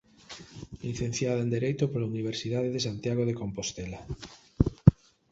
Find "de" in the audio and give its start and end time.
2.75-2.85, 3.25-3.37